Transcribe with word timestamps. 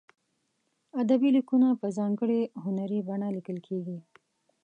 ادبي 1.01 1.29
لیکونه 1.35 1.67
په 1.81 1.87
ځانګړې 1.97 2.41
هنري 2.63 2.99
بڼه 3.07 3.27
لیکل 3.35 3.57
کیږي. 3.67 3.97